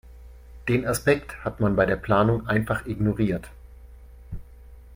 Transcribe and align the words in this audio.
Den 0.67 0.87
Aspekt 0.87 1.43
hat 1.45 1.59
man 1.59 1.75
bei 1.75 1.85
der 1.85 1.95
Planung 1.95 2.47
einfach 2.47 2.87
ignoriert. 2.87 3.51